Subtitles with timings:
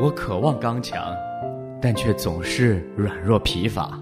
[0.00, 1.12] 我渴望刚强，
[1.82, 3.98] 但却总是软弱疲乏。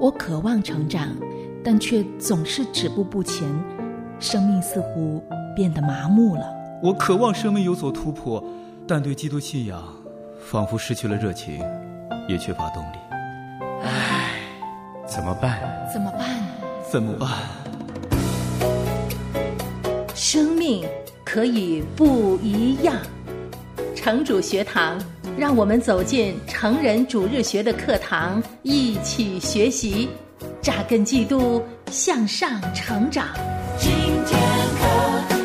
[0.00, 1.08] 我渴望成长，
[1.62, 3.46] 但却总是止步不前，
[4.18, 5.22] 生命似乎
[5.54, 6.46] 变得麻木了。
[6.82, 8.42] 我渴望生命有所突破，
[8.88, 9.82] 但对基督信仰
[10.40, 11.62] 仿佛失去了热情，
[12.26, 12.96] 也缺乏动力。
[13.82, 14.40] 唉，
[15.06, 15.60] 怎么办？
[15.92, 16.28] 怎么办？
[16.90, 17.28] 怎么办？
[20.14, 20.82] 生命
[21.26, 22.96] 可以不一样。
[24.04, 25.02] 城主学堂，
[25.38, 30.10] 让我们走进成人主日学的课堂，一起学习，
[30.60, 33.28] 扎根基督，向上成长。
[33.78, 33.90] 今
[34.26, 34.38] 天
[34.76, 34.84] 可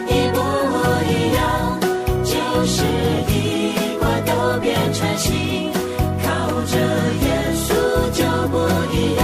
[0.09, 0.40] 一不
[1.08, 1.80] 一样，
[2.26, 2.84] 就是
[3.31, 5.72] 一块都变成新，
[6.22, 6.76] 靠着
[7.16, 7.72] 耶稣
[8.12, 8.58] 就不
[8.94, 9.23] 一样。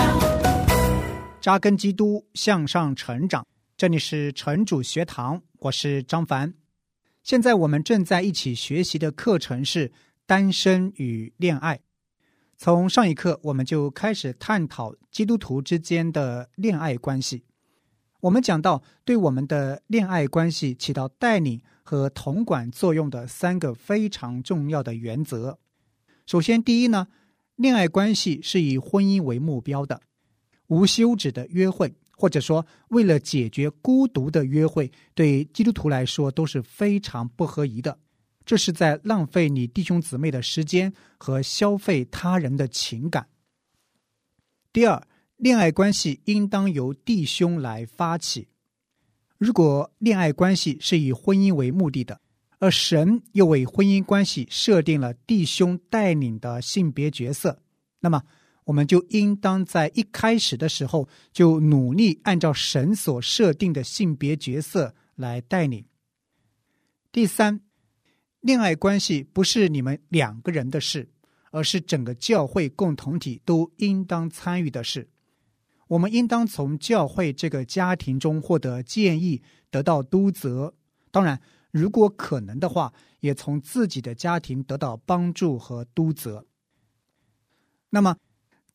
[1.42, 3.46] 扎根基督，向上成长。
[3.76, 6.54] 这里是城主学堂，我是张凡。
[7.26, 9.92] 现在我们正在一起学习的课程是
[10.28, 11.80] 单身与恋爱。
[12.56, 17.44] 从上一课我们就开始探讨基督徒之间的恋爱关系。
[18.20, 25.58] 我们讲到对我们的恋爱关系起到带领和统管作用的三个非常重要的原则。
[26.28, 27.08] 首先，第一呢，
[27.56, 30.00] 恋爱关系是以婚姻为目标的，
[30.68, 31.96] 无休止的约会。
[32.18, 38.00] 或者说，为了解决孤独的约会，对基督徒来说都是非常不合宜的。
[38.46, 43.28] 这是在浪费你弟兄姊妹的时间和消费他人的情感。
[44.72, 45.06] 第二，
[45.38, 48.48] 恋爱关系应当由弟兄来发起。
[49.38, 52.22] 如果恋爱关系是以婚姻为目的的，
[52.60, 57.60] 而神又为婚姻关系设定了弟兄带领的性别角色，
[58.00, 58.24] 那么。
[58.66, 65.86] 我们就应当在一开始的时候就努力按照神所设定的性别角色来带领。
[67.12, 67.62] 第三，
[68.42, 71.08] 恋爱关系不是你们两个人的事，
[71.52, 75.10] 而是整个教会共同体都应当参与的事。
[75.88, 80.74] 我们应当从教会这个家庭中获得建议，得到督责。
[81.12, 81.40] 当然，
[81.70, 86.48] 如果可能的话，也从自己的家庭得到帮助和督责。
[87.92, 88.18] 那么。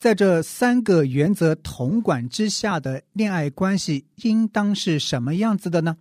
[0.01, 5.99] 在这三个原则统管之下的恋爱关系，应当是什么样子的呢？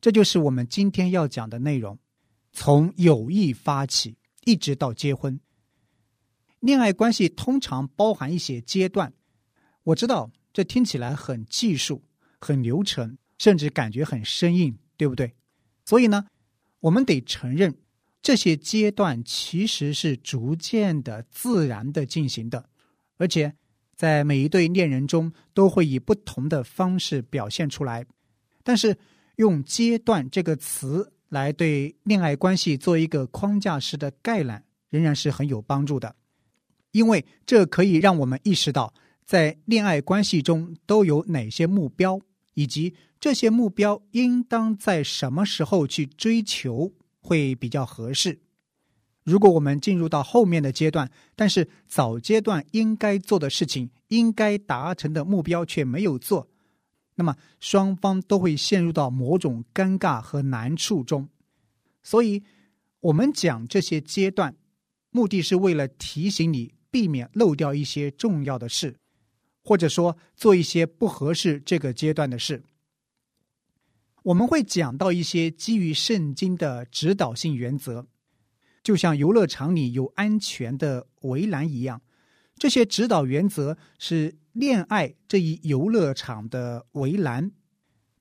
[0.00, 1.98] 这就是我们今天要讲的内容。
[2.54, 4.16] 从友谊发起，
[4.46, 5.38] 一直到结婚，
[6.60, 9.12] 恋爱关系通常包含一些阶段。
[9.82, 12.02] 我知道这听起来很技术、
[12.40, 15.34] 很流程，甚至感觉很生硬，对不对？
[15.84, 16.26] 所以呢，
[16.80, 17.76] 我们得承认，
[18.22, 22.70] 这些阶段其实是逐渐的、自然的进行的。
[23.18, 23.54] 而且，
[23.94, 28.04] 在每一对恋人中，都会以不同的方式表现出来。
[28.62, 28.96] 但是，
[29.36, 36.14] 用“阶段”这个词来对恋爱关系做一个框架式的概览，仍然是很有帮助的，
[36.92, 38.92] 因为这可以让我们意识到，
[39.24, 42.20] 在恋爱关系中都有哪些目标，
[42.54, 48.38] 以及这些目标应当在什么时候去追求会比较合适。
[49.26, 56.48] 如果我们进入到后面的阶段，但是早阶段应该做的事情、应该达成的目标却没有做，
[57.16, 61.28] 那么双方都会陷入到某种尴尬和难处中。
[62.04, 62.44] 所以，
[63.00, 64.54] 我们讲这些阶段，
[65.10, 68.96] 目的是为了提醒你，避免漏掉一些重要的事，
[69.64, 72.62] 或者说做一些不合适这个阶段的事。
[74.22, 78.06] 我们会讲到一些基于圣经的指导性原则。
[78.86, 82.00] 就像游乐场里有安全的围栏一样，
[82.54, 87.50] 这些指导原则是恋爱这一游乐场的围栏。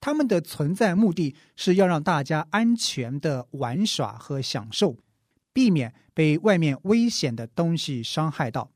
[0.01, 4.97] 他们的存在目的是要让大家安全的玩耍和享受，
[5.53, 8.71] 避免被外面危险的东西伤害到。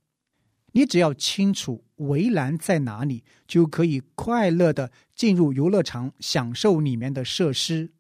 [0.73, 7.93] 你只要清楚围栏在哪里，就可以快乐的进入游乐场，享受里面的设施。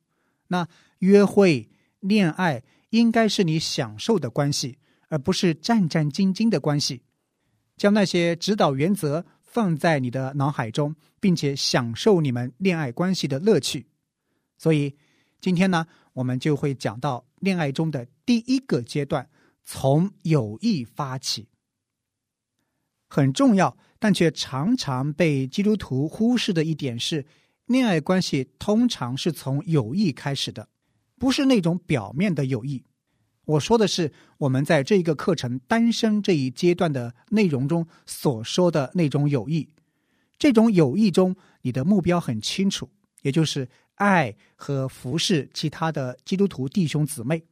[0.49, 0.67] 那
[0.99, 1.71] 约会、
[2.01, 2.61] 恋爱。
[2.89, 4.77] 应该是你享受的关系，
[5.09, 7.03] 而不是战战兢兢的关系。
[7.77, 13.87] 将那些指导原则放在你的脑海中，并且享受你们恋爱关系的乐趣。
[14.57, 14.95] 所以，
[15.39, 19.29] 今天呢，我们就会讲到恋爱中的第一个阶段——
[19.63, 21.47] 从友谊发起。
[23.07, 27.25] 很重要，但却常常被基督徒忽视的一点是，
[27.65, 30.67] 恋爱关系通常是从友谊开始的。
[31.19, 32.83] 不是那种表面的友谊，
[33.45, 39.67] 我说的是我们在这一个课程单身这一阶段的内容中所说的那种友谊。
[40.37, 42.89] 这种友谊中，你的目标很清楚，
[43.21, 47.43] 也就是爱和服侍其他的基督徒弟兄姊妹，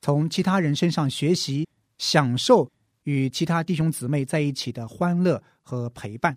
[0.00, 1.68] 从其他人身上学习，
[1.98, 2.68] 享受
[3.04, 6.36] 与其他弟兄姊妹在一起的欢乐和陪伴。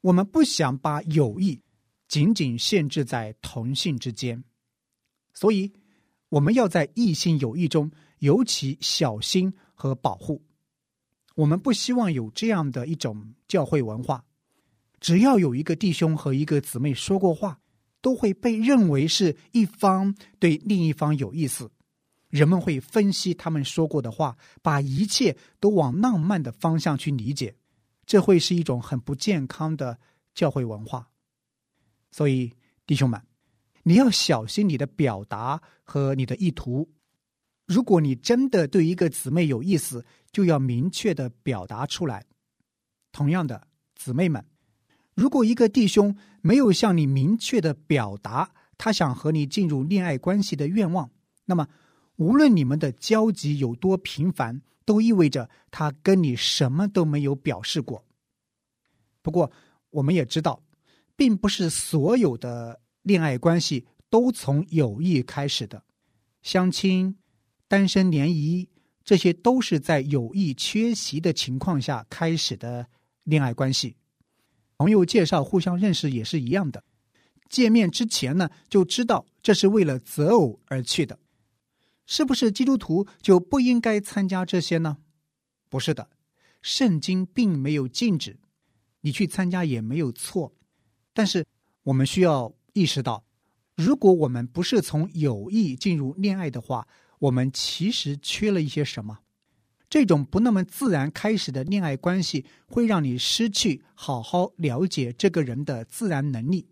[0.00, 1.60] 我们不想把友谊
[2.08, 4.42] 仅仅限制在同性之间，
[5.34, 5.70] 所以
[6.32, 7.90] 我们要在异性友谊中
[8.20, 10.42] 尤其小心和保护。
[11.34, 14.24] 我们不希望有这样的一种教会文化：
[14.98, 17.60] 只要有一个弟兄和一个姊妹说过话，
[18.00, 21.70] 都会被认为是一方对另一方有意思。
[22.30, 27.54] 人们会分析他们说过的话，把一切都往浪漫的方向去理解，
[28.06, 29.98] 这会是一种很不健康的
[30.34, 31.10] 教会文化。
[32.10, 32.50] 所以，
[32.86, 33.20] 弟兄们，
[33.82, 36.88] 你要小心你的表达和你的意图。
[37.66, 42.24] 如果你真的对一个姊妹有意思，就要明确的表达出来。
[43.12, 44.44] 同样的，姊妹们，
[45.14, 51.10] 如果一个弟兄没有向你明确的表达他想和你进入恋爱关系的愿望，
[51.44, 51.68] 那么。
[52.16, 58.04] 无论你们的交集有多频繁，都意味着他跟你什么都没有表示过。
[59.22, 59.50] 不过，
[59.90, 60.62] 我们也知道，
[61.16, 65.82] 并不是所有的恋爱关系都从友谊开始的。
[66.42, 67.16] 相亲、
[67.68, 68.68] 单身联谊，
[69.04, 72.86] 这些都是在友谊缺席的情况下开始的
[73.24, 73.96] 恋爱关系。
[74.76, 76.82] 朋友介绍互相认识也是一样的。
[77.48, 81.18] 见面之前呢，就知道这是为了择偶而去的。
[82.06, 84.98] 是不是基督徒就不应该参加这些呢？
[85.68, 86.10] 不是的，
[86.60, 88.38] 圣经并没有禁止
[89.02, 90.52] 你去参加，也没有错。
[91.12, 91.46] 但是
[91.84, 93.24] 我们需要意识到，
[93.76, 96.86] 如果我们不是从友谊进入恋爱的话，
[97.18, 99.18] 我们其实缺了一些什么。
[99.90, 106.66] 这种不那么自然开始的恋爱关系，会让你失去好好了解这个人的自然能力。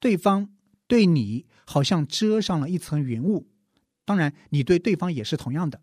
[0.00, 0.50] 对方
[0.88, 3.46] 对你好像遮上了一层云雾。
[4.04, 5.80] 当然，你对对方也是同样的，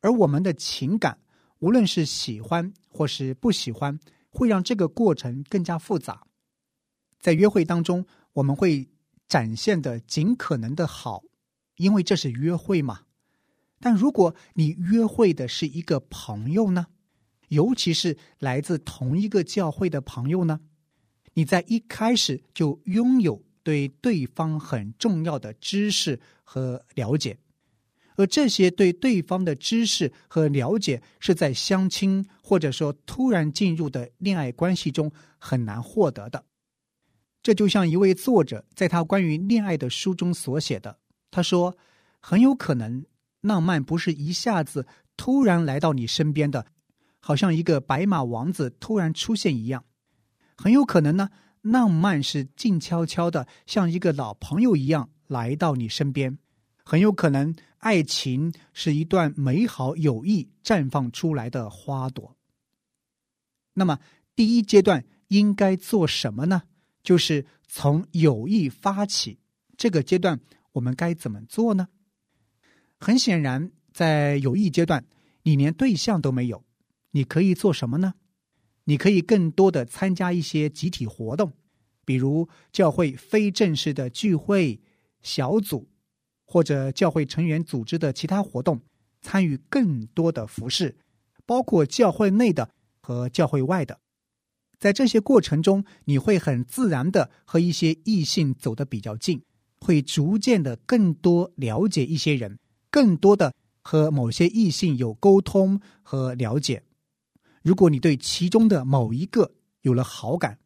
[0.00, 1.18] 而我们的情感，
[1.58, 4.00] 无论是喜欢或是不喜欢，
[4.30, 6.26] 会让这个过程更加复杂。
[7.20, 8.06] 在约会当中，
[8.40, 8.88] 我们会
[9.28, 11.22] 展现的尽可能的好，
[11.76, 13.02] 因为这是约会嘛。
[13.78, 16.86] 但如果你约会的是一个朋友呢，
[17.48, 20.60] 尤其是来自同一个教会的朋友呢，
[21.34, 23.42] 你在一开始就拥有。
[23.62, 27.36] 对对方很重要的知识和了解，
[28.16, 36.42] 而这些对对方的知识和了解是在相亲或者说突然进入的恋爱关系中很难获得的。
[37.42, 40.98] 这就像一位作者在他关于恋爱的书中所写的，
[41.30, 41.76] 他说
[42.20, 43.04] ：“很有可能，
[43.40, 46.66] 浪漫不是一下子突然来到你身边的，
[47.18, 49.84] 好像一个白马王子突然出现一样。
[50.56, 51.30] 很有可能呢。”
[51.62, 56.38] 浪漫是静悄悄的，像一个老朋友一样来到你身边。
[56.82, 62.34] 很有可能，爱情是一段美好友谊绽放出来的花朵。
[63.74, 63.98] 那么，
[64.34, 66.62] 第一阶段应该做什么呢？
[67.02, 69.38] 就是从有意发起。
[69.76, 70.38] 这个阶段
[70.72, 71.88] 我们该怎么做呢？
[72.98, 75.04] 很显然，在有意阶段，
[75.42, 76.64] 你连对象都没有，
[77.12, 78.14] 你可以做什么呢？
[78.84, 81.52] 你可以更多的参加一些集体活动，
[82.04, 84.80] 比如教会非正式的聚会、
[85.22, 85.88] 小组，
[86.44, 88.80] 或者教会成员组织的其他活动，
[89.22, 90.98] 参与更多的服饰，
[91.46, 92.68] 包括教会内的
[93.00, 93.98] 和教会外的。
[94.80, 99.40] 在这些过程中，你会很自然的和一些异性走得比较近，
[99.78, 102.58] 会逐渐的更多了解一些人，
[102.90, 106.82] 更多的和某些异性有沟通和了解。
[107.62, 110.58] 如果你对其中的某一个有了好感，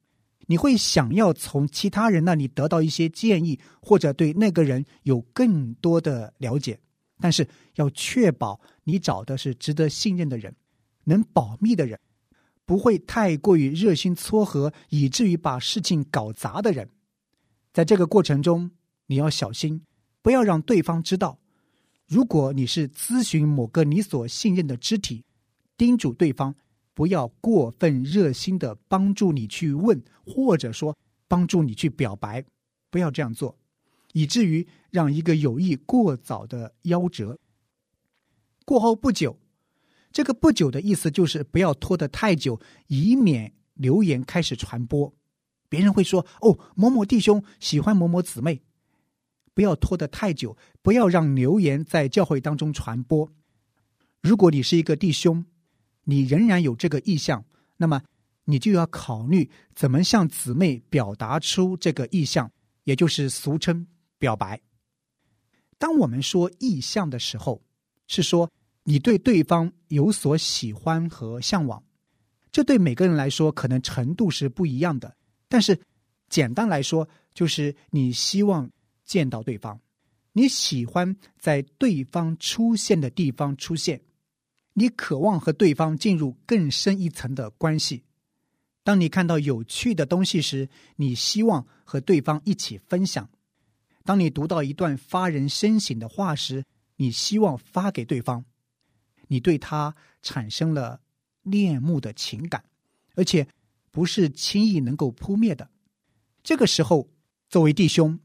[0.46, 6.78] 你会想要从其他人那里得到一些建议，或者对那个人有更多的了解。
[7.18, 10.54] 但是要确保你找的是值得信任的人，
[11.02, 11.98] 能保密的人，
[12.64, 16.90] 不会太过于热心撮合，以至于把事情搞砸的人。
[17.72, 18.70] 在这个过程中，
[19.06, 19.82] 你要小心，
[20.22, 21.38] 不要让对方知道。
[22.06, 25.24] 如果你是咨询某个你所信任的肢体，
[25.76, 26.54] 叮嘱对方。
[26.96, 32.44] 不要过分热心的帮助你去问，或者说帮助你去表白，
[32.88, 33.58] 不要这样做，
[34.12, 37.36] 以至于让一个友谊过早的夭折。
[38.64, 39.36] 过后不久，
[40.14, 45.12] 这个不久的意思就是不要拖得太久，以免流言开始传播，
[45.68, 48.62] 别人会说：“哦，某某弟兄喜欢某某姊妹。”
[49.54, 53.32] 不要拖得太久，不要让流言在教会当中传播。
[54.20, 55.44] 如果你是一个弟兄，
[56.04, 57.44] 你仍然有这个意向，
[57.76, 58.02] 那么
[58.44, 62.50] 你就要考虑怎么向姊妹表达出这个意向，
[62.84, 63.86] 也就是俗称
[64.18, 64.60] 表白。
[65.76, 67.62] 当我们说意向的时候，
[68.06, 68.50] 是说
[68.84, 71.82] 你对对方有所喜欢和向往。
[72.52, 75.16] 这对每个人来说可能程度是不一样的，
[75.48, 75.80] 但是
[76.28, 78.70] 简单来说，就是你希望
[79.04, 79.80] 见到对方，
[80.32, 84.00] 你喜欢在对方出现的地方出现，
[84.74, 88.04] 你渴望和对方进入更深一层的关系。
[88.84, 93.24] 当你看到有趣的东西时，你希望和对方一起分享；
[94.04, 96.64] 当你读到一段发人深省的话时，
[96.96, 98.44] 你希望发给对方。
[99.34, 101.00] 你对他产生了
[101.42, 102.64] 恋慕的情感，
[103.16, 103.44] 而且
[103.90, 105.68] 不是轻易能够扑灭的。
[106.44, 107.08] 这个时候，
[107.48, 108.16] 作为弟兄，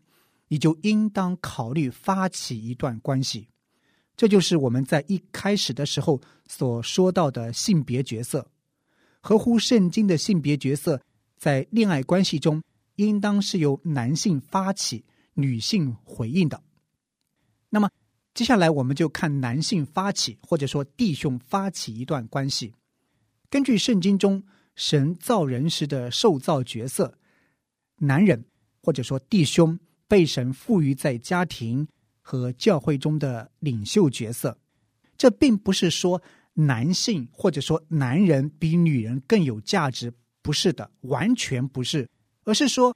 [0.50, 3.48] 你就应当考虑发起一段关系。
[4.16, 8.48] 这就是我们在一开始的时候所说到的性别角色。
[9.20, 11.02] 合乎圣经的性别角色，
[11.38, 12.62] 在恋爱关系中，
[12.98, 16.62] 应当是由男性发起，女性回应的。
[17.68, 17.90] 那么，
[18.40, 22.74] 接下来我们就看男性发起，或者说弟兄发起一段关系。
[23.50, 24.42] 根据圣经中
[24.76, 27.14] 神造人时的受造角色，
[27.98, 28.46] 男人
[28.82, 29.78] 或者说弟兄
[30.08, 31.86] 被神赋予在家庭
[32.22, 34.58] 和教会中的领袖角色。
[35.18, 36.22] 这并不是说。
[36.54, 42.10] 男性或者说男人比女人更有价值，不是的，完全不是，
[42.44, 42.96] 而是说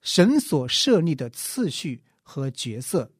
[0.00, 3.10] 神所设立的次序和角色。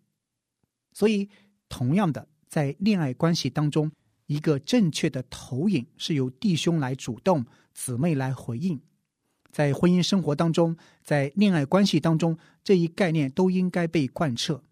[0.93, 1.29] 所以，
[1.71, 3.91] 同样的，在恋爱关系当中，
[4.27, 8.79] 一个正确的投影是由弟兄来主动，姊妹来回应。
[9.51, 14.63] 在婚姻生活当中，在恋爱关系当中，这一概念都应该被贯彻。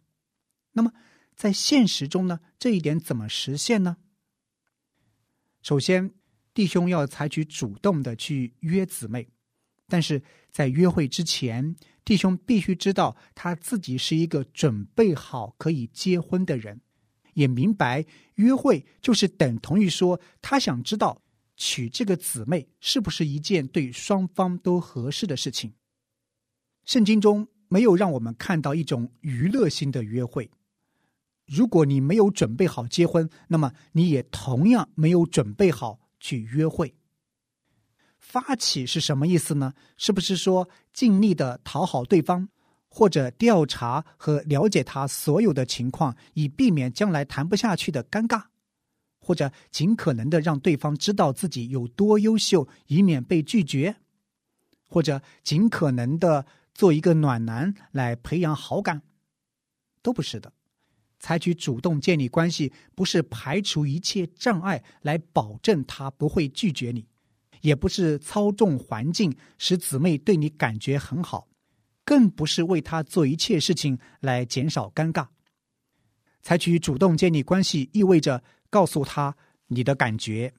[0.73, 0.93] 那么，
[1.35, 2.41] 在现实中呢？
[2.59, 3.97] 这一点怎么实现呢？
[5.63, 6.13] 首先，
[6.55, 9.29] 弟兄要采取主动的去约姊妹，
[9.89, 11.75] 但是在约会之前，
[12.05, 16.81] 弟兄必须知道他自己是一个准备好可以结婚的人，
[17.39, 18.05] 也明白
[18.35, 21.23] 约会就是等同于说他想知道
[21.57, 25.73] 娶这个姊妹是不是一件对双方都合适的事情。
[26.85, 30.51] 圣经中没有让我们看到一种娱乐性的约会。
[31.47, 36.93] 如果你没有准备好结婚，那么你也同样没有准备好去约会。
[38.19, 39.75] 发起是什么意思呢？
[39.97, 42.49] 是不是说尽力的讨好对方，
[42.89, 48.45] 或者调查和了解他所有的情况，以避免将来谈不下去的尴尬，
[49.21, 53.97] 或者尽可能的让对方知道自己有多优秀，以免被拒绝，
[54.89, 59.03] 或者尽可能的做一个暖男来培养好感，
[60.03, 60.53] 都不是的。
[61.21, 67.05] 采取主动建立关系，不是排除一切障碍来保证他不会拒绝你，
[67.61, 71.48] 也不是操纵环境使姊妹对你感觉很好，
[72.09, 75.29] 更不是为他做一切事情来减少尴尬。
[76.41, 79.37] 采取主动建立关系，意味着告诉他
[79.67, 80.55] 你的感觉、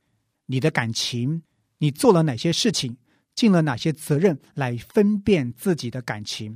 [0.45, 1.41] 你的感情，
[1.79, 2.97] 你做了哪些事情，
[3.33, 6.55] 尽了哪些责任，来分辨自己的感情，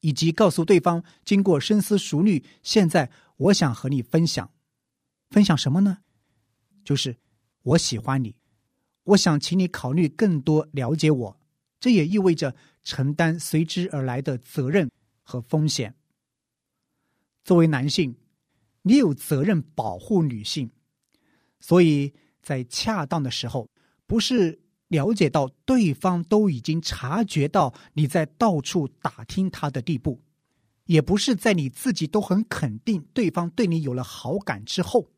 [0.00, 3.12] 以及告诉对方经过深思熟虑，现在。
[3.36, 4.52] 我想和你分享，
[5.30, 5.98] 分享什么呢？
[6.84, 7.16] 就是
[7.62, 8.34] 我喜欢你，
[9.04, 11.40] 我想请你考虑更多了解我。
[11.82, 14.88] 这也意味着承担随之而来的责任
[15.24, 15.92] 和风险。
[17.42, 18.14] 作为男性，
[18.82, 20.70] 你有责任保护女性，
[21.58, 23.68] 所以在恰当的时候，
[24.06, 30.22] 不是了解到对方都已经察觉到你在到处打听他的地步。
[30.84, 35.10] 也不是在你自己都很肯定对方对你有了好感之后，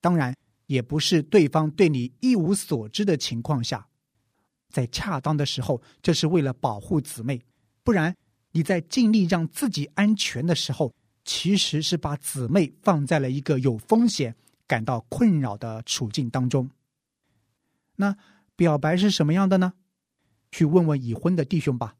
[0.00, 3.86] 当然也不是对方对你一无所知的情况下，
[4.70, 7.42] 在恰当的时候，这是为了保护姊妹，
[7.82, 8.16] 不然
[8.52, 14.34] 你在尽力让自己安全的时候，其实是把姊妹放在了一个有风险、
[14.66, 16.70] 感到困扰的处境当中。
[17.96, 18.16] 那
[18.56, 19.74] 表白是什么样的呢？
[20.50, 21.96] 去问问已婚的弟兄吧，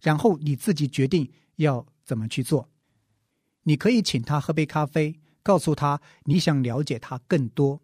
[0.00, 1.86] 然后你自己决定要。
[2.04, 2.68] 怎么去做？
[3.62, 7.80] 你可以请他喝杯咖啡，告诉他你想了解他更多。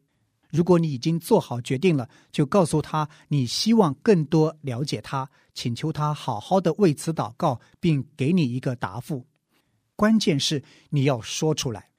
[0.50, 9.26] 如果你已经做好决定了，就告诉他你希望更多了解他，请求他好好的为此祷告，并给你一个答复。
[9.95, 11.90] 关键是你要说出来。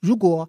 [0.00, 0.48] 如果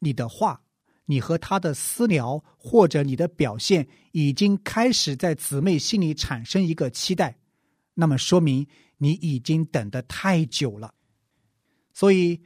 [0.00, 0.62] 你的话、
[1.06, 7.38] 你和他的私聊或者你的表现已经开始在姊妹心里产生一个期待，
[7.94, 8.66] 那么说明。
[9.02, 10.92] 你已经等得太久了，
[11.94, 12.38] 所以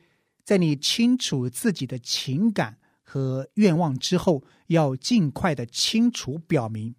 [0.45, 2.79] 在你清楚自己的情感
[3.15, 6.93] 和愿望之后，要尽快的清楚表明。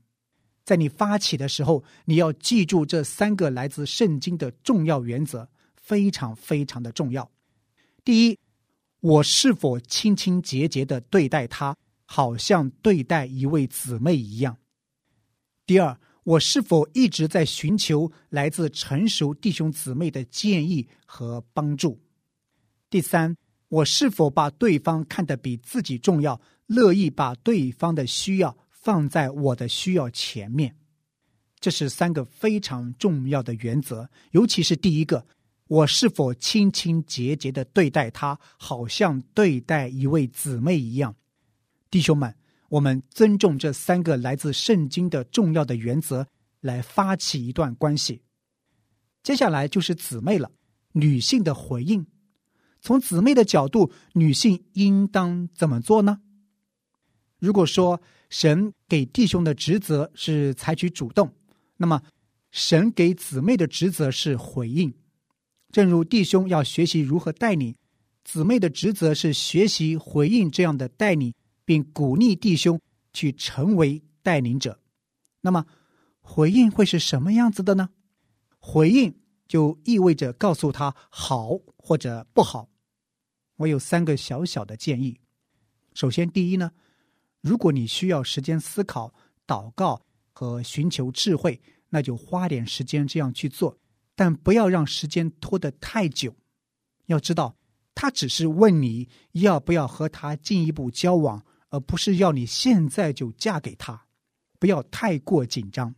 [0.63, 7.29] 在你发起的时候，你要记住这三个来自圣经的重要原则，非常非常的重要。
[8.05, 8.39] 第一，
[9.01, 14.57] 我是否清清洁洁的对待他，好像对待一位姊妹一样。
[15.65, 21.99] 第二，我是否一直在寻求来自成熟弟兄姊妹的建议和帮助？
[22.89, 23.35] 第三，
[23.69, 30.75] 我是否把对方看得比自己重要，乐意把对方的需要放在我的需要前面？
[31.59, 35.25] 这是三个非常重要的原则，尤其是第一个，
[35.67, 41.15] 我是否清清洁洁的对待他，好像对待一位姊妹一样？
[41.89, 42.35] 弟兄们。
[42.69, 46.27] 我们尊重这三个来自圣经的重要的原则，
[46.61, 48.23] 来发起一段关系。
[49.21, 50.51] 接下来就是姊妹了，
[50.93, 52.05] 女性的回应。
[52.85, 56.21] 从姊妹的角度，女性应当怎么做呢？
[57.39, 57.99] 如果说
[58.29, 61.33] 神给弟兄的职责是采取主动，
[61.77, 62.01] 那么
[62.51, 64.93] 神给姊妹的职责是回应。
[65.71, 67.75] 正如弟兄要学习如何带领，
[68.23, 71.33] 姊妹的职责是学习回应这样的带领。
[71.67, 72.79] 并鼓励弟兄
[73.11, 74.79] 去成为带领者，
[75.41, 75.65] 那么
[76.21, 77.89] 回应会是什么样子的呢？
[78.59, 79.11] 回应
[79.47, 82.69] 就意味着告诉他好或者不好。
[83.57, 85.19] 我有三个小小的建议。
[85.93, 86.71] 首先，第一呢，
[87.41, 89.13] 如果你需要时间思考、
[89.47, 93.77] 祷告和寻求智慧，那就花点时间这样去做，
[94.15, 96.35] 但不要让时间拖得太久。
[97.05, 97.55] 要知道，
[97.93, 101.45] 他只是问你要不要和他进一步交往。
[101.69, 104.05] 而不是要你现在就嫁给他，
[104.59, 105.93] 不要太过紧张。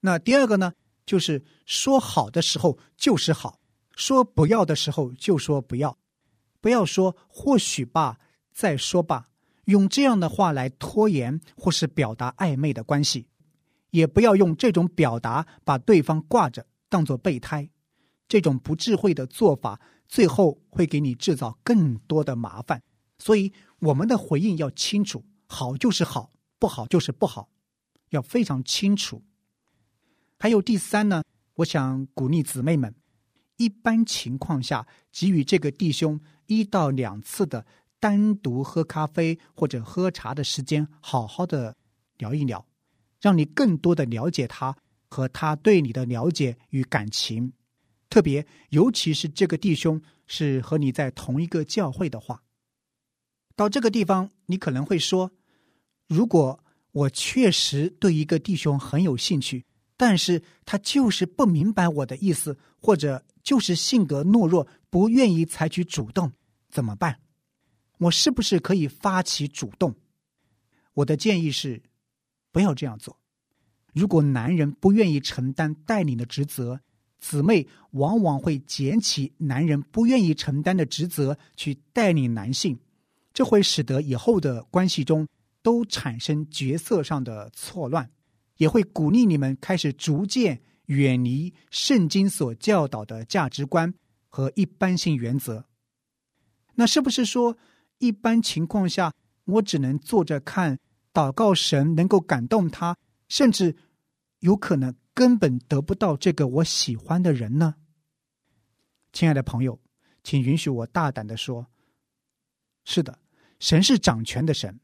[0.00, 0.74] 那第二个呢，
[1.06, 3.59] 就是说好的时候就是好，
[4.00, 5.98] 说不要的时候就说不要，
[6.62, 8.18] 不要说或许吧，
[8.50, 9.26] 再说吧，
[9.66, 13.26] 用这样的话来拖延或是表达暧昧的关系，
[13.90, 17.68] 也不要用这种表达把对方挂着当做备胎，
[18.26, 19.78] 这种不智慧的做法，
[20.08, 22.82] 最后会给你制造更多的麻烦。
[23.18, 23.52] 所以。
[23.80, 27.48] 我们的回应要清楚，好就是好，不好就是不好，
[28.10, 29.24] 要非常清楚。
[30.38, 31.22] 还有第三呢，
[31.54, 32.94] 我想鼓励姊妹们，
[33.60, 37.66] 一般情况下给予这个弟兄一到两次的
[37.98, 41.76] 单独喝咖啡或者喝茶的时间，好好的
[42.16, 42.66] 聊一聊，
[43.20, 44.74] 让你更多的了解他
[45.08, 47.52] 和他对你的了解与感情。
[48.08, 52.42] 特别尤其是这个弟兄是和你在同一个教会的话。
[53.54, 55.30] 到这个地方，你可能会说
[56.08, 59.66] ：“如果我确实对一个弟兄很有兴趣，
[60.00, 66.32] 但是他就是不明白我的意思，或者就是性格懦弱，不愿意采取主动，
[66.70, 67.20] 怎么办？
[67.98, 69.94] 我是不是可以发起主动？”
[70.94, 71.82] 我的建议是，
[72.50, 73.18] 不要这样做。
[73.92, 76.80] 如果男人不愿意承担带领的职责，
[77.18, 82.80] 姊妹往往会捡起男人不愿意承担的职责去带领男性。
[83.34, 85.28] 这会使得以后的关系中
[85.60, 88.10] 都产生角色上的错乱，
[88.60, 93.94] 也会鼓励你们开始逐渐远离圣经所教导的价值观
[94.28, 95.64] 和一般性原则。
[96.74, 97.56] 那是不是说，
[98.00, 100.78] 一般情况下我只能坐着看，
[101.10, 102.94] 祷告神能够感动他，
[103.28, 103.74] 甚至
[104.40, 107.76] 有可能根本得不到这个我喜欢的人呢？
[109.10, 109.80] 亲爱的朋友，
[110.22, 111.66] 请允许我大胆的说。
[112.84, 113.18] 是的，
[113.58, 114.78] 神是掌权的神。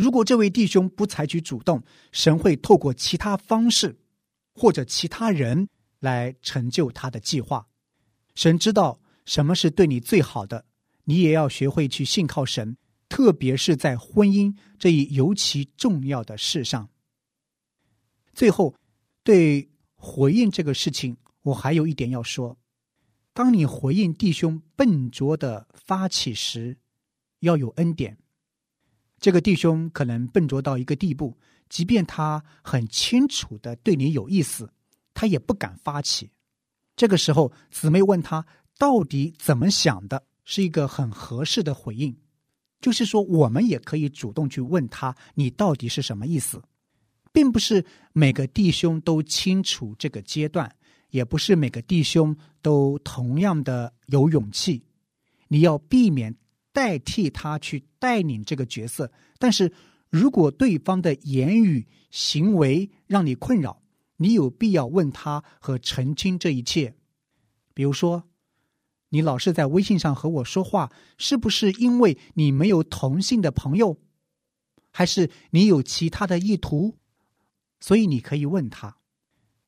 [0.00, 4.00] 如果这位弟兄不采取主动，神会透过其他方式
[4.54, 7.68] 或者其他人来成就他的计划。
[8.34, 10.64] 神知道什么是对你最好的，
[11.04, 12.78] 你也要学会去信靠神，
[13.10, 16.88] 特别是在婚姻这一尤其重要的事上。
[18.32, 18.74] 最后，
[19.22, 22.56] 对回应这个事情，我还有一点要说：
[23.34, 26.78] 当你回应弟兄笨拙的发起时，
[27.40, 28.16] 要有恩典，
[29.20, 31.36] 这个弟兄可能笨拙到一个地步，
[31.68, 34.72] 即便他很清楚的对你有意思，
[35.12, 36.30] 他也不敢发起。
[36.96, 38.46] 这个时候，姊妹问他
[38.78, 42.16] 到底怎么想的，是一个很合适的回应。
[42.80, 46.62] 就是说，我们也可以主动去问他，你到底是什么意思，
[47.30, 50.74] 并不是每个弟兄都清楚这个阶段，
[51.10, 54.82] 也不是每个弟兄都同样的有勇气。
[55.48, 56.34] 你要避免。
[56.72, 59.72] 代替他去带领这个角色，但是
[60.08, 63.82] 如果对方的言语行为让你困扰，
[64.16, 66.94] 你有必要问他和澄清这一切。
[67.74, 68.24] 比如说，
[69.08, 73.98] 你老是在微信上和我说话，是不是因为你没有同性的朋友，
[74.90, 76.96] 还是你有其他的意图？
[77.80, 78.96] 所以你可以问他。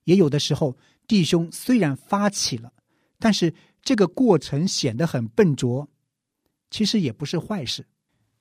[0.05, 2.73] 也有的时候，弟兄虽然发起了，
[3.19, 5.88] 但是这个过程显得很笨拙。
[6.73, 7.87] 其实也不是坏事，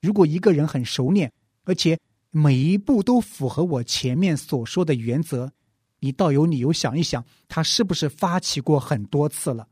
[0.00, 1.30] 如果一个人很熟练，
[1.64, 1.96] 而且
[2.30, 5.52] 每一步都符合我前面所说的原则，
[6.00, 9.68] 你倒有理由想一想，他是不是发起过很多次了？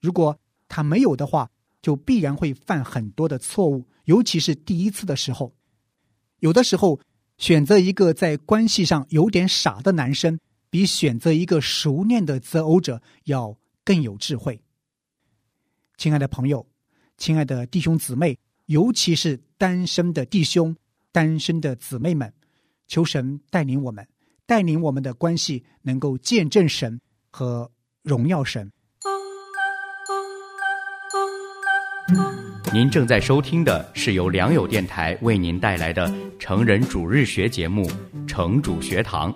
[0.00, 0.36] 如果
[0.66, 1.48] 他没有的话，
[1.80, 5.54] 就必然会犯很多的错误，尤其是第一次的时候。
[6.40, 7.00] 有的时候，
[7.36, 10.38] 选择一个在关系上有点傻的男生，
[10.68, 14.60] 比选择一个熟练的择偶者要更有智慧。
[15.96, 16.67] 亲爱的朋友，
[17.18, 20.74] 亲爱的弟兄姊妹，尤其是单身的弟兄、
[21.10, 22.32] 单身的姊妹们，
[22.86, 24.06] 求神带领我们，
[24.46, 27.00] 带领我们的关系能够见证神
[27.30, 27.70] 和
[28.02, 28.70] 荣耀神。
[32.72, 37.82] 您正在收听的是由良友电台为您带来的成人主日学节目
[38.28, 39.32] 《成主学堂》，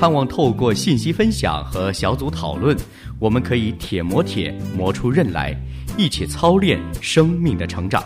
[0.00, 2.74] 盼望透过信息分享和小组讨论，
[3.18, 5.54] 我们可以铁磨铁磨出刃来，
[5.98, 8.02] 一起操练生命的成长。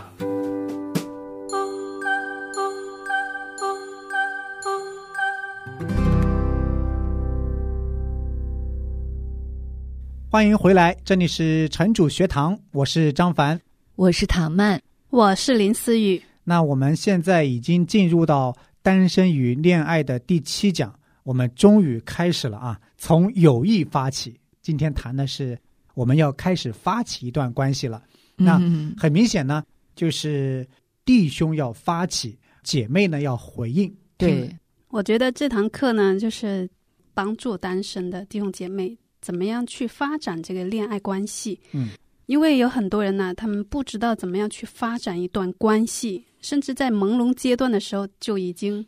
[10.29, 13.57] 欢迎回来，这里是城主学堂，我是张凡。
[13.95, 14.81] 我是唐曼，
[15.11, 16.21] 我是林思雨。
[16.43, 18.53] 那我们现在已经进入到
[18.83, 20.93] 单身与恋爱的第七讲，
[21.25, 22.79] 我们终于开始了啊！
[22.97, 25.57] 从友谊发起，今天谈的是
[25.95, 28.03] 我们要开始发起一段关系了。
[28.35, 28.59] 那
[28.95, 29.63] 很明显呢，
[29.95, 30.65] 就是
[31.03, 33.91] 弟兄要发起，姐妹呢要回应。
[34.17, 34.55] 对，
[34.89, 36.69] 我觉得这堂课呢，就是
[37.15, 41.59] 帮助单身的弟兄姐妹怎么样去发展这个恋爱关系。
[41.71, 41.89] 嗯。
[42.27, 48.83] 因为有很多人呢，他们不知道怎么样去发展一段关系，甚至在朦胧阶段的时候就已经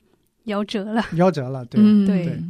[0.47, 1.01] 夭折了。
[1.13, 2.43] 夭折了，对对。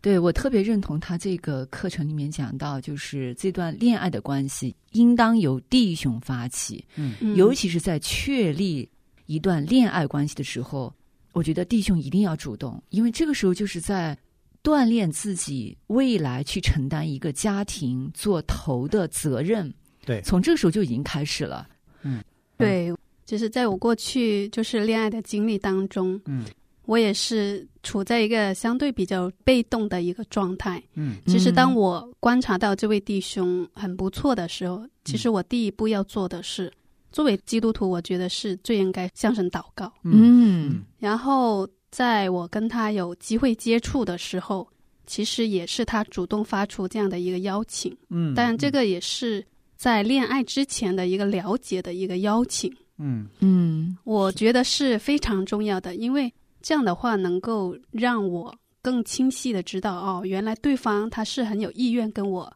[0.00, 8.86] 对，我特别认同他这个课程里面讲到，就是这段恋爱的关系应当由弟兄发起，嗯，尤其是在确立
[9.24, 10.94] 一段恋爱关系的时候，
[11.32, 14.14] 我觉得弟兄一定要主动，因为这个时候就是在
[14.62, 19.72] 锻炼自己未来去承担一个家庭做头的责任。
[20.04, 21.66] 对，从这个时候就已经开始了。
[22.02, 22.22] 嗯，
[22.58, 26.44] 对，就是在我过去就是恋爱的经历当中，嗯，
[26.86, 30.82] 我也是处在一个相对比较被动的一个状态。
[30.94, 36.72] 嗯，其实当我观察到这位弟兄很不错的时候，其实我第一步要做的是，
[37.10, 39.92] 作为基督徒，我觉得是最应该向神祷告。
[40.02, 44.68] 嗯，然后在我跟他有机会接触的时候，
[45.06, 47.96] 其实也是他主动发出这样的一个邀请。
[48.10, 49.44] 嗯，但这个也是。
[49.76, 56.32] 在恋爱之前的一个了解的一个邀请，嗯嗯，我觉得是非常重要的，因为
[56.64, 62.50] 这样的话能够让我更清晰的知道，哦，原来对方他是很有意愿跟我，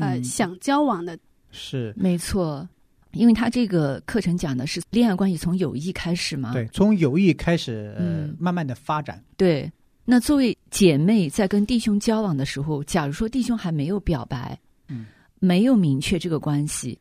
[0.00, 1.18] 呃，想交往的。
[1.50, 2.66] 是，没错，
[3.12, 9.22] 因为他这个课程讲的是恋爱关系从友谊开始嘛，对，从友谊开始，嗯，慢慢的发展。
[9.36, 9.70] 对，
[10.06, 15.04] 那作为姐妹在跟弟兄交往的时候，假如说弟兄还没有表白，嗯。
[15.42, 16.98] 没有明确这个关系，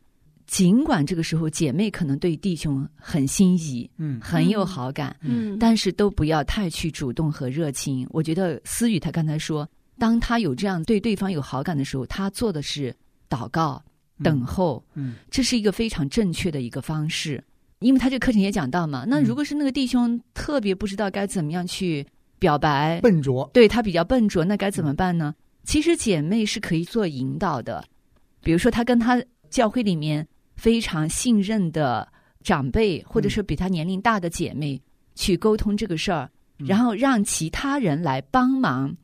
[0.50, 8.06] 尽管这个时候姐妹可能对弟兄很心仪，嗯，很有好感，嗯，但是都不要太去主动和热情。
[8.10, 12.92] 我觉得思雨她刚才说，当她有这样对对方有好感的时候，她做的是
[13.30, 13.80] 祷告、
[14.24, 17.44] 等候，嗯，这是一个非常正确的一个方式。
[17.78, 22.06] 因为他这个课程也讲到嘛，那如果是那个弟兄特别不知道该怎么样去
[22.40, 25.34] 表白，笨拙，对他比较笨拙，那该怎么办呢？
[25.64, 27.86] 其实姐妹是可以做引导的。
[28.42, 30.28] 比如说，他跟他教会里面
[30.60, 32.06] 非常信任的
[32.44, 34.80] 长辈，或者是比他年龄大的姐妹
[35.16, 38.96] 去沟通这个事儿，然后让其他人来帮忙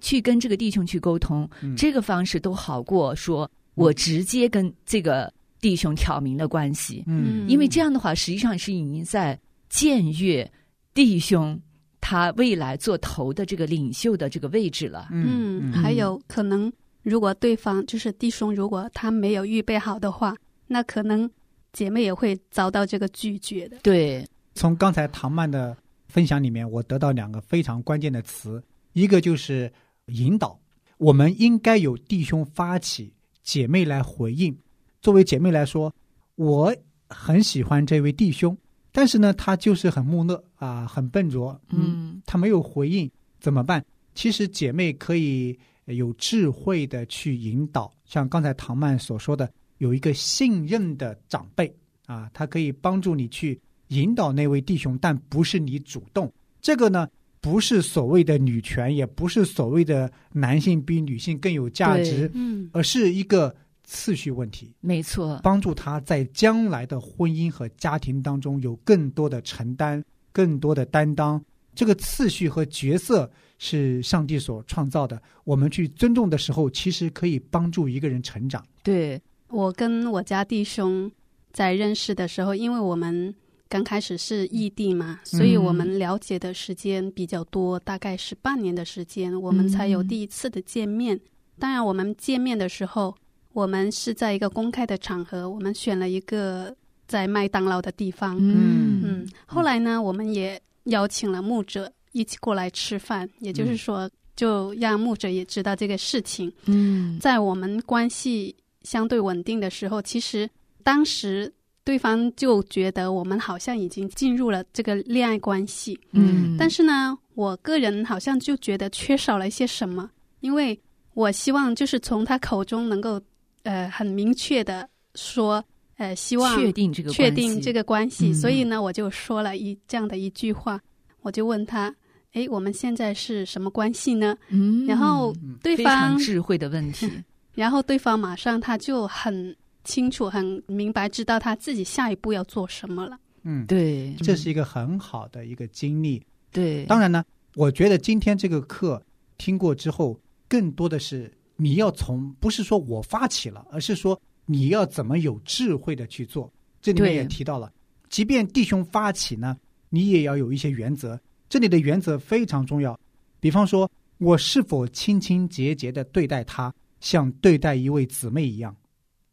[0.00, 7.04] 去跟这个弟兄去沟通，这个方式都好过说我直接跟这个弟兄挑明了关系。
[7.06, 9.38] 嗯，因为这样的话，实际上是已经在
[9.70, 10.50] 僭越
[10.92, 11.60] 弟兄
[12.00, 15.08] 他未来做头的这个领袖的这个位置了。
[15.12, 16.72] 嗯，还有可能。
[17.04, 20.34] 如果对方就是弟兄，如果他没有预备好的话，
[20.68, 21.28] 那可能
[21.72, 23.78] 姐妹也会遭到这个拒绝的。
[23.82, 25.76] 对，从刚才唐曼的
[26.06, 29.72] 分享里面，我得到两个非常关键的词，一个就是
[30.06, 30.56] 引导，
[30.98, 34.56] 我们应该有弟兄发起，姐妹来回应。
[35.00, 35.92] 作为姐妹来说，
[36.36, 36.72] 我
[37.08, 38.56] 很喜欢这位弟兄，
[38.92, 43.84] 但是呢，他就是很木讷啊，很笨拙，嗯，他没有回应，怎么办？
[44.14, 45.58] 其实姐妹可以。
[45.94, 51.74] 有智慧的去引导，像刚才唐曼所说的，有一个信任的长辈
[52.06, 56.32] 啊，他可以帮助你去引导那位弟兄，但不是你主动。
[56.60, 57.08] 这个呢，
[57.40, 71.42] 不是所谓的女权，也不是所谓的男性比女性更有价值，嗯，而是一个次序问题，没错，帮助他在将来的婚姻和家庭当中有更多的承担、更多的担当。
[71.74, 78.62] 这个次序和角色是上帝所创造的，我们去尊重的时候，其实可以帮助一个人成长。
[78.82, 81.10] 对，我跟我家弟兄
[81.52, 83.34] 在认识的时候，因为我们
[83.68, 91.18] 刚开始是异地嘛，所以我们了解的时间比较多，大概是半年的时间，我们才有第一次的见面。
[91.58, 93.14] 当然，我们见面的时候，
[93.52, 96.74] 我们是在一个公开的场合，我们选了一个
[97.06, 98.36] 在麦当劳的地方。
[98.38, 106.52] 嗯嗯，后来呢，我们也邀请了牧者一起过来吃饭，也就是说，就让牧者也知道这个事情。
[106.66, 110.48] 嗯，在我们关系相对稳定的时候，其实
[110.82, 111.52] 当时
[111.84, 120.10] 对方就觉得我们好像已经进入了这个恋爱关系，嗯，但是呢，我个人好像就觉得缺少了一些什么，
[120.40, 120.78] 因为
[121.14, 123.20] 我希望就是从他口中能够
[123.62, 125.64] 呃很明确的说，
[125.96, 128.34] 呃，希望确定这个确定这个，关系，嗯。
[128.34, 130.80] 所以呢，我就说了一这样的一句话，
[131.22, 131.92] 我就问他，
[132.34, 134.36] 诶，我们现在是什么关系呢？
[134.50, 137.10] 嗯，然后对非常方智慧的问题，
[137.58, 143.18] 然后对方马上他就很清楚、很明白，知道他自己下一步要做什么了。
[143.42, 146.22] 嗯，对，这是一个很好的一个经历。
[146.52, 147.24] 对，当然呢，
[147.56, 149.02] 我觉得今天这个课
[149.38, 150.16] 听过之后，
[150.46, 156.48] 更多的是你要从不是说我发起了，而是说你要怎么有智慧的去做。
[156.80, 157.72] 这里面也提到了，
[158.08, 159.56] 即便弟兄发起呢，
[159.88, 161.20] 你也要有一些原则。
[161.48, 162.96] 这里的原则非常重要，
[163.40, 168.74] 比方说，我是否清清洁洁的对待他，像对待一位姊妹一样。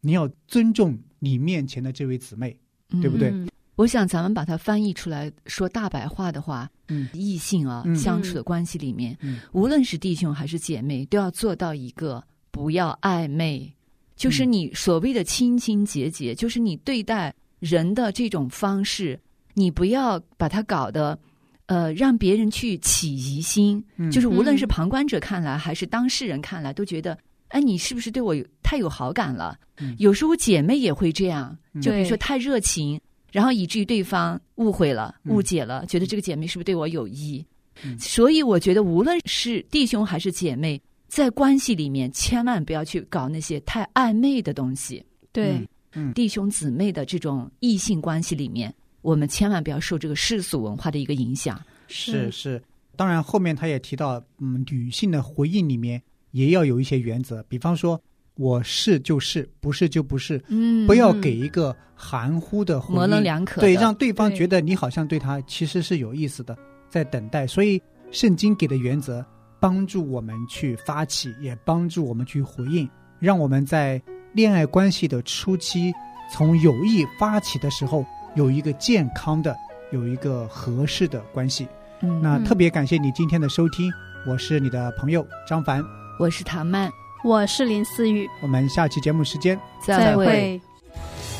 [0.00, 2.56] 你要尊重你面前的这位姊妹，
[3.00, 3.30] 对不对？
[3.30, 7.06] 嗯我想咱们把它翻译出来说大白话的话，嗯。
[7.12, 7.94] 异性啊、嗯。
[7.94, 9.38] 相处的关系里面，嗯。
[9.52, 13.70] 无论是弟兄还是姐妹，都要做到一个不要暧昧，
[14.16, 14.52] 就是嗯。
[14.52, 19.20] 你所谓的清清洁洁，就是你对待人的这种方式，
[19.52, 21.18] 你不要把它搞得。
[21.66, 24.10] 呃，让别人去起疑心，嗯。
[24.10, 24.58] 就是无论嗯。
[24.58, 29.58] 是旁观者看来，还是当事人看来，都觉得，哎，你是不是对我有太有好感了？
[29.78, 37.44] 嗯有时候姐妹也会这样，就比如说太热情，然后以至于对方误会了、嗯误解了，觉得这个姐妹是不是对我有意？
[37.84, 45.04] 嗯所以我觉得，无论是弟兄还是姐妹，在关系里面千万不要去搞那些太暧昧的东西。
[45.30, 45.60] 对，
[45.92, 51.60] 嗯弟兄姊妹的这种异性关系里面，我们千万不要受这个世俗文化的一个影响。
[51.86, 52.62] 是是，
[52.96, 58.00] 当然后面他也提到，嗯，女性的回应里面也要有一些原则，比方说
[58.34, 60.86] 我是就是，不是就不是，嗯。
[60.86, 63.60] 不要给一个含糊的回应，模棱两可。
[63.60, 66.56] 对，让对方觉得你好像对他其实是有意思的，
[66.88, 67.46] 在等待。
[67.46, 69.24] 所以圣经给的原则
[69.58, 74.00] 帮助我们去发起，也帮助我们去回应，让我们在
[74.34, 75.92] 恋爱关系的初期，
[76.30, 79.56] 从有意发起的时候，有一个健康的、
[79.92, 81.66] 有一个合适的关系。
[82.02, 82.20] 嗯。
[82.20, 83.90] 那特别感谢你今天的收听，
[84.26, 85.82] 我是你的朋友张凡，
[86.18, 86.90] 我是唐曼，
[87.22, 90.24] 我是林思雨，我们下期节目时间再会。
[90.24, 90.60] 会。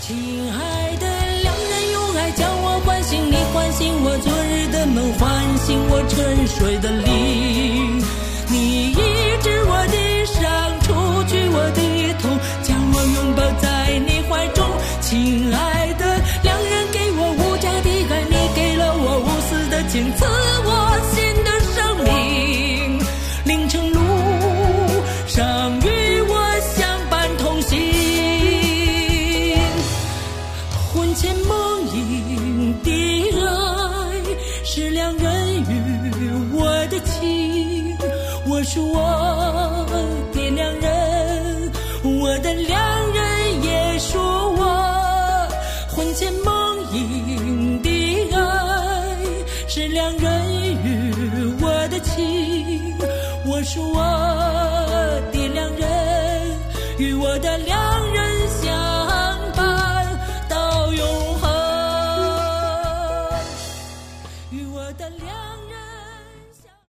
[0.03, 0.15] 亲
[0.53, 1.07] 爱的，
[1.43, 8.03] 两人用爱将我唤醒，你唤醒我昨日的梦，唤醒我沉睡的灵。
[8.49, 8.97] 你医
[9.43, 10.45] 治我的伤，
[10.83, 10.93] 除
[11.25, 11.81] 去我的